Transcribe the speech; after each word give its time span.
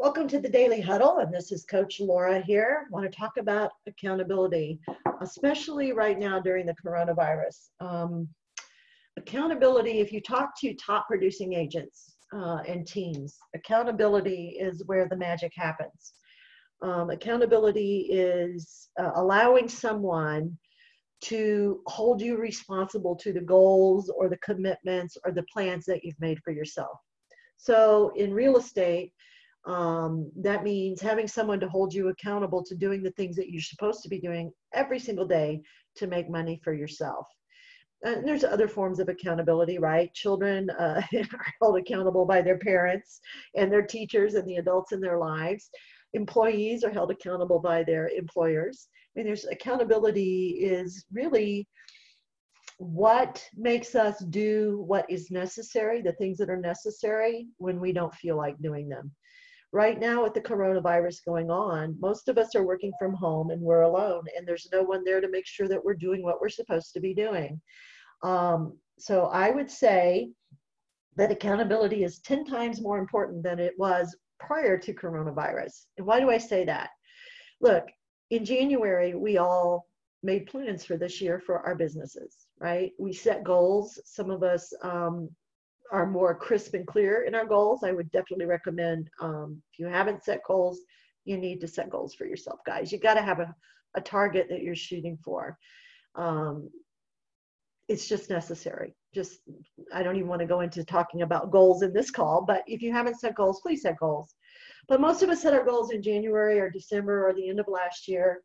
Welcome 0.00 0.28
to 0.28 0.38
the 0.38 0.48
Daily 0.48 0.80
Huddle, 0.80 1.18
and 1.18 1.34
this 1.34 1.50
is 1.50 1.64
Coach 1.64 1.98
Laura 1.98 2.40
here. 2.40 2.86
I 2.86 2.88
want 2.88 3.10
to 3.10 3.18
talk 3.18 3.32
about 3.36 3.72
accountability, 3.88 4.78
especially 5.22 5.90
right 5.90 6.16
now 6.16 6.38
during 6.38 6.66
the 6.66 6.76
coronavirus. 6.86 7.70
Um, 7.80 8.28
accountability, 9.16 9.98
if 9.98 10.12
you 10.12 10.20
talk 10.20 10.50
to 10.60 10.72
top 10.74 11.08
producing 11.08 11.54
agents 11.54 12.14
uh, 12.32 12.58
and 12.68 12.86
teams, 12.86 13.38
accountability 13.56 14.56
is 14.60 14.84
where 14.86 15.08
the 15.08 15.16
magic 15.16 15.50
happens. 15.56 16.12
Um, 16.80 17.10
accountability 17.10 18.06
is 18.08 18.90
uh, 19.00 19.10
allowing 19.16 19.68
someone 19.68 20.56
to 21.22 21.80
hold 21.88 22.22
you 22.22 22.36
responsible 22.36 23.16
to 23.16 23.32
the 23.32 23.40
goals 23.40 24.12
or 24.16 24.28
the 24.28 24.38
commitments 24.38 25.16
or 25.24 25.32
the 25.32 25.44
plans 25.52 25.84
that 25.86 26.04
you've 26.04 26.20
made 26.20 26.38
for 26.44 26.52
yourself. 26.52 26.96
So 27.56 28.12
in 28.14 28.32
real 28.32 28.58
estate, 28.58 29.12
um, 29.66 30.30
that 30.36 30.64
means 30.64 31.00
having 31.00 31.28
someone 31.28 31.60
to 31.60 31.68
hold 31.68 31.92
you 31.92 32.08
accountable 32.08 32.64
to 32.64 32.74
doing 32.74 33.02
the 33.02 33.10
things 33.12 33.36
that 33.36 33.50
you're 33.50 33.60
supposed 33.60 34.02
to 34.02 34.08
be 34.08 34.20
doing 34.20 34.52
every 34.72 34.98
single 34.98 35.26
day 35.26 35.60
to 35.96 36.06
make 36.06 36.30
money 36.30 36.60
for 36.62 36.72
yourself. 36.72 37.26
And 38.04 38.26
there's 38.26 38.44
other 38.44 38.68
forms 38.68 39.00
of 39.00 39.08
accountability, 39.08 39.78
right? 39.78 40.12
Children 40.14 40.70
uh, 40.70 41.02
are 41.14 41.46
held 41.60 41.78
accountable 41.78 42.24
by 42.24 42.40
their 42.40 42.58
parents 42.58 43.20
and 43.56 43.72
their 43.72 43.82
teachers 43.82 44.34
and 44.34 44.46
the 44.48 44.56
adults 44.56 44.92
in 44.92 45.00
their 45.00 45.18
lives. 45.18 45.68
Employees 46.14 46.84
are 46.84 46.92
held 46.92 47.10
accountable 47.10 47.58
by 47.58 47.82
their 47.82 48.08
employers. 48.08 48.88
I 48.94 49.20
mean, 49.20 49.26
there's 49.26 49.46
accountability 49.46 50.60
is 50.62 51.04
really 51.12 51.68
what 52.78 53.44
makes 53.56 53.96
us 53.96 54.20
do 54.30 54.84
what 54.86 55.04
is 55.10 55.32
necessary, 55.32 56.00
the 56.00 56.12
things 56.12 56.38
that 56.38 56.48
are 56.48 56.60
necessary 56.60 57.48
when 57.56 57.80
we 57.80 57.92
don't 57.92 58.14
feel 58.14 58.36
like 58.36 58.56
doing 58.62 58.88
them 58.88 59.10
right 59.72 60.00
now 60.00 60.22
with 60.22 60.34
the 60.34 60.40
coronavirus 60.40 61.24
going 61.26 61.50
on 61.50 61.94
most 62.00 62.28
of 62.28 62.38
us 62.38 62.54
are 62.54 62.64
working 62.64 62.92
from 62.98 63.12
home 63.14 63.50
and 63.50 63.60
we're 63.60 63.82
alone 63.82 64.22
and 64.36 64.46
there's 64.46 64.68
no 64.72 64.82
one 64.82 65.04
there 65.04 65.20
to 65.20 65.30
make 65.30 65.46
sure 65.46 65.68
that 65.68 65.84
we're 65.84 65.94
doing 65.94 66.22
what 66.22 66.40
we're 66.40 66.48
supposed 66.48 66.92
to 66.94 67.00
be 67.00 67.14
doing. 67.14 67.60
Um, 68.22 68.78
so 68.98 69.26
i 69.26 69.50
would 69.50 69.70
say 69.70 70.30
that 71.16 71.30
accountability 71.30 72.04
is 72.04 72.20
10 72.20 72.44
times 72.44 72.80
more 72.80 72.98
important 72.98 73.42
than 73.42 73.58
it 73.58 73.74
was 73.78 74.16
prior 74.40 74.78
to 74.78 74.94
coronavirus. 74.94 75.86
And 75.96 76.06
why 76.06 76.20
do 76.20 76.30
i 76.30 76.38
say 76.38 76.64
that? 76.64 76.90
Look 77.60 77.84
in 78.30 78.44
january 78.44 79.14
we 79.14 79.38
all 79.38 79.86
made 80.22 80.46
plans 80.46 80.84
for 80.84 80.96
this 80.96 81.20
year 81.20 81.40
for 81.40 81.60
our 81.60 81.74
businesses 81.74 82.48
right? 82.60 82.92
We 82.98 83.12
set 83.12 83.44
goals. 83.44 84.00
Some 84.04 84.30
of 84.30 84.42
us 84.42 84.72
um, 84.82 85.28
are 85.92 86.06
more 86.06 86.34
crisp 86.34 86.74
and 86.74 86.86
clear 86.86 87.22
in 87.22 87.34
our 87.34 87.46
goals, 87.46 87.82
I 87.82 87.92
would 87.92 88.10
definitely 88.10 88.46
recommend 88.46 89.08
um, 89.20 89.62
if 89.72 89.78
you 89.78 89.86
haven't 89.86 90.24
set 90.24 90.40
goals, 90.46 90.80
you 91.24 91.36
need 91.38 91.60
to 91.60 91.68
set 91.68 91.90
goals 91.90 92.14
for 92.14 92.26
yourself, 92.26 92.60
guys. 92.66 92.92
You 92.92 92.98
got 92.98 93.14
to 93.14 93.22
have 93.22 93.40
a, 93.40 93.54
a 93.96 94.00
target 94.00 94.46
that 94.50 94.62
you're 94.62 94.74
shooting 94.74 95.18
for. 95.24 95.56
Um, 96.14 96.70
it's 97.88 98.08
just 98.08 98.28
necessary. 98.28 98.94
Just, 99.14 99.40
I 99.94 100.02
don't 100.02 100.16
even 100.16 100.28
want 100.28 100.40
to 100.40 100.46
go 100.46 100.60
into 100.60 100.84
talking 100.84 101.22
about 101.22 101.50
goals 101.50 101.82
in 101.82 101.92
this 101.92 102.10
call, 102.10 102.44
but 102.46 102.62
if 102.66 102.82
you 102.82 102.92
haven't 102.92 103.18
set 103.18 103.34
goals, 103.34 103.60
please 103.62 103.82
set 103.82 103.98
goals. 103.98 104.34
But 104.88 105.00
most 105.00 105.22
of 105.22 105.30
us 105.30 105.42
set 105.42 105.54
our 105.54 105.64
goals 105.64 105.90
in 105.90 106.02
January 106.02 106.60
or 106.60 106.70
December 106.70 107.26
or 107.26 107.32
the 107.32 107.48
end 107.48 107.60
of 107.60 107.66
last 107.68 108.08
year. 108.08 108.42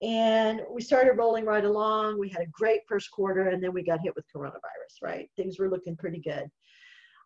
And 0.00 0.62
we 0.70 0.80
started 0.80 1.18
rolling 1.18 1.44
right 1.44 1.64
along. 1.64 2.18
We 2.18 2.28
had 2.28 2.42
a 2.42 2.50
great 2.52 2.80
first 2.88 3.10
quarter, 3.10 3.48
and 3.48 3.62
then 3.62 3.72
we 3.72 3.82
got 3.82 4.00
hit 4.00 4.14
with 4.14 4.24
coronavirus, 4.34 5.02
right? 5.02 5.28
Things 5.36 5.58
were 5.58 5.70
looking 5.70 5.96
pretty 5.96 6.20
good. 6.20 6.48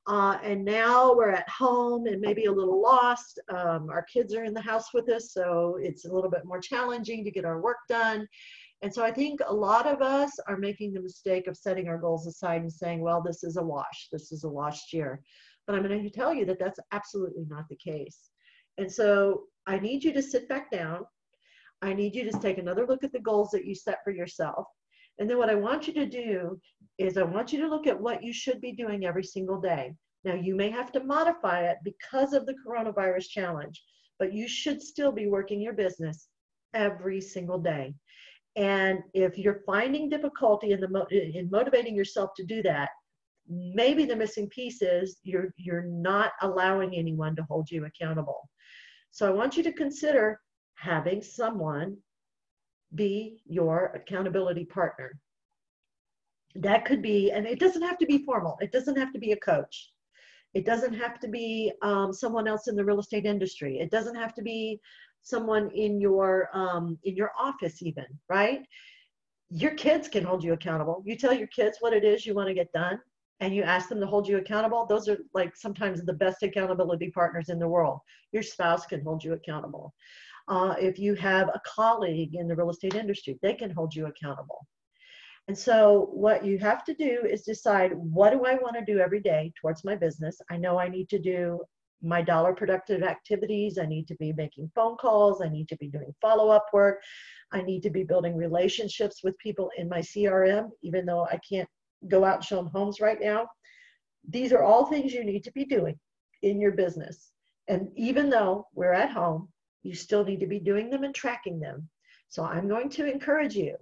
Uh, 0.07 0.37
and 0.43 0.65
now 0.65 1.15
we're 1.15 1.31
at 1.31 1.49
home 1.49 2.07
and 2.07 2.21
maybe 2.21 2.47
a 2.47 2.53
little 2.53 2.83
lost. 2.83 3.39
Um, 3.51 3.89
our 3.89 4.05
kids 4.13 4.35
are 4.35 4.45
in 4.45 4.55
the 4.55 4.61
house 4.61 4.93
with 4.93 5.09
us, 5.11 5.33
so 5.33 5.79
it's 5.81 6.07
a 6.07 6.13
little 6.13 6.31
bit 6.31 6.45
more 6.45 6.61
challenging 6.61 7.25
to 7.25 7.31
get 7.31 7.45
our 7.45 7.61
work 7.61 7.79
done. 7.89 8.27
And 8.83 8.93
so 8.93 9.05
I 9.05 9.13
think 9.13 9.41
a 9.47 9.55
lot 9.55 9.87
of 9.87 10.03
us 10.03 10.33
are 10.49 10.57
making 10.57 10.93
the 10.93 11.01
mistake 11.01 11.47
of 11.47 11.57
setting 11.57 11.89
our 11.89 11.99
goals 11.99 12.27
aside 12.27 12.63
and 12.63 12.73
saying, 12.73 13.01
well, 13.01 13.23
this 13.23 13.45
is 13.45 13.57
a 13.57 13.63
wash, 13.63 14.09
this 14.11 14.33
is 14.33 14.43
a 14.43 14.49
lost 14.49 14.93
year. 14.93 15.23
But 15.67 15.77
I'm 15.77 15.87
going 15.87 16.03
to 16.03 16.11
tell 16.11 16.35
you 16.35 16.45
that 16.47 16.59
that's 16.59 16.81
absolutely 16.91 17.45
not 17.49 17.69
the 17.69 17.77
case. 17.77 18.31
And 18.79 18.91
so 18.91 19.45
I 19.69 19.79
need 19.79 20.03
you 20.03 20.13
to 20.15 20.23
sit 20.23 20.49
back 20.49 20.73
down. 20.73 21.05
I 21.83 21.93
need 21.93 22.15
you 22.15 22.31
to 22.31 22.39
take 22.39 22.59
another 22.59 22.87
look 22.87 23.03
at 23.05 23.13
the 23.13 23.19
goals 23.21 23.51
that 23.51 23.65
you 23.65 23.75
set 23.75 23.99
for 24.05 24.13
yourself. 24.13 24.67
And 25.19 25.29
then 25.29 25.37
what 25.37 25.51
I 25.51 25.55
want 25.55 25.87
you 25.87 25.95
to 25.95 26.07
do 26.07 26.59
is 26.99 27.19
I 27.19 27.23
want 27.23 27.53
you 27.53 27.61
to 27.61 27.69
look 27.69 27.87
at 27.87 28.01
what 28.01 28.23
you 28.23 28.33
should 28.33 28.61
be 28.61 28.73
doing 28.73 29.05
every 29.05 29.25
single 29.25 29.61
day. 29.61 29.93
Now, 30.25 30.35
you 30.35 30.55
may 30.55 30.71
have 30.71 30.93
to 30.93 31.03
modify 31.03 31.67
it 31.67 31.79
because 31.83 32.33
of 32.33 32.47
the 32.47 32.55
coronavirus 32.67 33.29
challenge, 33.29 33.83
but 34.19 34.33
you 34.33 34.49
should 34.49 34.81
still 34.81 35.11
be 35.11 35.27
working 35.27 35.61
your 35.61 35.73
business 35.73 36.29
every 36.75 37.21
single 37.21 37.59
day. 37.59 37.95
And 38.55 39.01
if 39.15 39.37
you're 39.37 39.63
finding 39.67 40.09
difficulty 40.09 40.73
in, 40.73 40.81
the, 40.81 41.07
in 41.11 41.49
motivating 41.51 41.97
yourself 41.97 42.31
to 42.37 42.45
do 42.45 42.63
that, 42.63 42.91
maybe 43.49 44.05
the 44.05 44.15
missing 44.15 44.49
piece 44.51 44.83
is 44.83 45.17
you're, 45.25 45.53
you're 45.57 45.87
not 45.87 46.33
allowing 46.43 46.95
anyone 46.95 47.35
to 47.37 47.47
hold 47.51 47.71
you 47.71 47.87
accountable. 47.87 48.49
So 49.11 49.27
I 49.27 49.31
want 49.31 49.57
you 49.57 49.63
to 49.65 49.73
consider 49.73 50.39
having 50.83 51.23
someone 51.23 51.97
be 52.95 53.41
your 53.47 53.93
accountability 53.95 54.65
partner. 54.65 55.19
That 56.57 56.85
could 56.85 57.01
be, 57.01 57.31
and 57.31 57.47
it 57.47 57.61
doesn't 57.61 57.83
have 57.83 57.99
to 57.99 58.07
be 58.07 58.25
formal, 58.25 58.59
it 58.61 58.73
doesn't 58.73 58.99
have 58.99 59.13
to 59.13 59.19
be 59.19 59.33
a 59.33 59.37
coach. 59.37 59.91
It 60.55 60.67
doesn't 60.67 60.93
have 60.95 61.19
to 61.21 61.29
be 61.29 61.73
um, 61.83 62.13
someone 62.13 62.47
else 62.47 62.69
in 62.69 62.77
the 62.77 62.85
real 62.85 63.01
estate 63.01 63.25
industry. 63.25 63.79
It 63.79 63.91
doesn't 63.91 64.17
have 64.17 64.35
to 64.35 64.43
be 64.43 64.81
someone 65.23 65.71
in 65.71 66.01
your 66.01 66.51
um, 66.53 66.99
in 67.05 67.17
your 67.17 67.31
office 67.39 67.81
even, 67.81 68.05
right? 68.29 68.61
Your 69.49 69.75
kids 69.75 70.09
can 70.09 70.25
hold 70.25 70.45
you 70.45 70.53
accountable. 70.53 71.03
You 71.07 71.17
tell 71.17 71.33
your 71.33 71.47
kids 71.47 71.79
what 71.81 71.95
it 71.95 72.05
is 72.05 72.27
you 72.27 72.35
want 72.35 72.49
to 72.49 72.55
get 72.55 72.73
done, 72.73 72.99
and 73.41 73.55
you 73.55 73.63
ask 73.63 73.89
them 73.89 74.01
to 74.01 74.07
hold 74.07 74.29
you 74.29 74.37
accountable. 74.37 74.85
Those 74.85 75.09
are 75.09 75.19
like 75.33 75.57
sometimes 75.57 76.03
the 76.03 76.13
best 76.13 76.43
accountability 76.43 77.11
partners 77.11 77.49
in 77.49 77.59
the 77.59 77.69
world. 77.69 78.01
Your 78.33 78.43
spouse 78.43 78.85
can 78.85 79.03
hold 79.03 79.25
you 79.25 79.33
accountable. 79.33 79.95
Uh, 80.53 80.75
if 80.79 80.99
you 80.99 81.15
have 81.15 81.49
a 81.49 81.63
colleague 81.65 82.35
in 82.35 82.47
the 82.47 82.55
real 82.55 82.69
estate 82.69 82.95
industry, 82.95 83.39
they 83.41 83.55
can 83.55 83.71
hold 83.71 83.95
you 83.95 84.05
accountable. 84.05 84.67
And 85.49 85.57
so, 85.57 86.11
what 86.13 86.45
you 86.45 86.59
have 86.59 86.85
to 86.85 86.93
do 86.93 87.25
is 87.27 87.41
decide 87.41 87.93
what 87.95 88.33
do 88.33 88.45
I 88.45 88.57
want 88.57 88.77
to 88.77 88.85
do 88.85 88.99
every 88.99 89.21
day 89.21 89.51
towards 89.59 89.83
my 89.83 89.97
business? 89.97 90.39
I 90.51 90.59
know 90.59 90.79
I 90.79 90.91
need 90.91 91.09
to 91.09 91.19
do 91.19 91.61
my 92.03 92.21
dollar 92.21 92.53
productive 92.53 93.03
activities. 93.03 93.79
I 93.79 93.87
need 93.87 94.07
to 94.09 94.15
be 94.17 94.35
making 94.35 94.71
phone 94.75 94.97
calls. 94.99 95.41
I 95.41 95.49
need 95.49 95.71
to 95.71 95.77
be 95.79 95.89
doing 95.89 96.15
follow 96.21 96.51
up 96.51 96.67
work. 96.75 97.01
I 97.53 97.63
need 97.63 97.83
to 97.85 97.91
be 97.91 98.05
building 98.05 98.37
relationships 98.37 99.25
with 99.25 99.39
people 99.39 99.71
in 99.79 99.89
my 99.89 100.01
CRM, 100.01 100.69
even 100.83 101.07
though 101.07 101.25
I 101.25 101.41
can't 101.49 101.69
go 102.09 102.27
out 102.27 102.37
and 102.37 102.45
show 102.45 102.57
them 102.57 102.71
homes 102.75 103.01
right 103.01 103.19
now. 103.19 103.47
These 104.29 104.53
are 104.53 104.63
all 104.63 104.85
things 104.85 105.15
you 105.15 105.25
need 105.25 105.45
to 105.45 105.53
be 105.53 105.65
doing 105.65 105.99
in 106.43 106.61
your 106.61 106.73
business. 106.73 107.31
And 107.69 107.89
even 107.97 108.29
though 108.29 108.67
we're 108.75 108.93
at 108.93 109.11
home, 109.11 109.49
you 109.83 109.95
still 109.95 110.25
need 110.25 110.41
to 110.41 110.47
be 110.47 110.61
doing 110.61 110.91
them 110.91 111.05
and 111.05 111.15
tracking 111.15 111.61
them. 111.61 111.89
So 112.29 112.45
I'm 112.45 112.69
going 112.69 112.89
to 112.91 113.11
encourage 113.11 113.55
you 113.55 113.77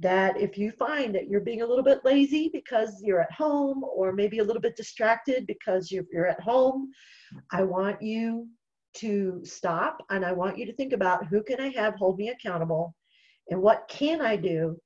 that 0.00 0.38
if 0.38 0.58
you 0.58 0.70
find 0.72 1.14
that 1.14 1.28
you're 1.28 1.40
being 1.40 1.62
a 1.62 1.66
little 1.66 1.82
bit 1.82 2.04
lazy 2.04 2.50
because 2.52 3.00
you're 3.02 3.22
at 3.22 3.32
home 3.32 3.82
or 3.82 4.12
maybe 4.12 4.38
a 4.38 4.44
little 4.44 4.60
bit 4.60 4.76
distracted 4.76 5.46
because 5.46 5.90
you're, 5.90 6.04
you're 6.12 6.26
at 6.26 6.40
home, 6.40 6.90
I 7.50 7.62
want 7.62 8.02
you 8.02 8.46
to 8.96 9.40
stop 9.42 10.02
and 10.10 10.24
I 10.24 10.32
want 10.32 10.58
you 10.58 10.66
to 10.66 10.74
think 10.74 10.92
about 10.92 11.26
who 11.26 11.42
can 11.42 11.60
I 11.60 11.68
have 11.68 11.94
hold 11.94 12.18
me 12.18 12.28
accountable 12.28 12.94
and 13.50 13.60
what 13.60 13.88
can 13.88 14.20
I 14.20 14.36
do 14.36 14.78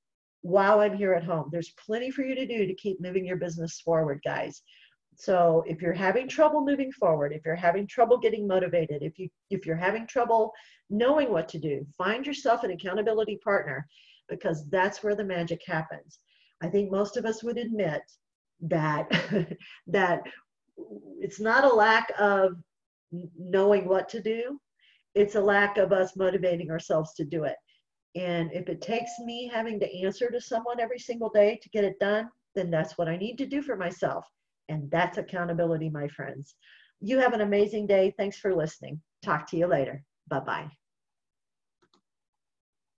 while 0.42 0.80
I'm 0.80 0.96
here 0.96 1.12
at 1.14 1.24
home. 1.24 1.48
There's 1.52 1.74
plenty 1.84 2.10
for 2.10 2.22
you 2.22 2.34
to 2.34 2.46
do 2.46 2.66
to 2.66 2.74
keep 2.74 3.00
moving 3.00 3.26
your 3.26 3.36
business 3.36 3.80
forward, 3.80 4.20
guys. 4.24 4.62
So 5.20 5.62
if 5.66 5.82
you're 5.82 5.92
having 5.92 6.26
trouble 6.28 6.64
moving 6.64 6.90
forward, 6.92 7.34
if 7.34 7.44
you're 7.44 7.54
having 7.54 7.86
trouble 7.86 8.16
getting 8.16 8.48
motivated, 8.48 9.02
if 9.02 9.18
you 9.18 9.28
if 9.50 9.66
you're 9.66 9.76
having 9.76 10.06
trouble 10.06 10.50
knowing 10.88 11.30
what 11.30 11.46
to 11.50 11.58
do, 11.58 11.86
find 11.98 12.26
yourself 12.26 12.64
an 12.64 12.70
accountability 12.70 13.38
partner 13.44 13.86
because 14.30 14.66
that's 14.70 15.02
where 15.02 15.14
the 15.14 15.22
magic 15.22 15.60
happens. 15.66 16.20
I 16.62 16.68
think 16.68 16.90
most 16.90 17.18
of 17.18 17.26
us 17.26 17.42
would 17.42 17.58
admit 17.58 18.00
that 18.62 19.10
that 19.88 20.22
it's 21.20 21.38
not 21.38 21.64
a 21.64 21.74
lack 21.74 22.10
of 22.18 22.54
knowing 23.38 23.86
what 23.86 24.08
to 24.08 24.22
do, 24.22 24.58
it's 25.14 25.34
a 25.34 25.40
lack 25.40 25.76
of 25.76 25.92
us 25.92 26.16
motivating 26.16 26.70
ourselves 26.70 27.12
to 27.16 27.26
do 27.26 27.44
it. 27.44 27.56
And 28.16 28.50
if 28.54 28.70
it 28.70 28.80
takes 28.80 29.10
me 29.22 29.50
having 29.52 29.78
to 29.80 30.02
answer 30.02 30.30
to 30.30 30.40
someone 30.40 30.80
every 30.80 30.98
single 30.98 31.28
day 31.28 31.60
to 31.62 31.68
get 31.68 31.84
it 31.84 31.98
done, 32.00 32.30
then 32.54 32.70
that's 32.70 32.96
what 32.96 33.06
I 33.06 33.18
need 33.18 33.36
to 33.36 33.46
do 33.46 33.60
for 33.60 33.76
myself. 33.76 34.24
And 34.70 34.90
that's 34.90 35.18
accountability, 35.18 35.90
my 35.90 36.08
friends. 36.08 36.54
You 37.00 37.18
have 37.18 37.32
an 37.32 37.40
amazing 37.40 37.86
day. 37.86 38.14
Thanks 38.16 38.38
for 38.38 38.54
listening. 38.54 39.00
Talk 39.22 39.46
to 39.50 39.56
you 39.56 39.66
later. 39.66 40.04
Bye 40.28 40.40
bye. 40.40 40.79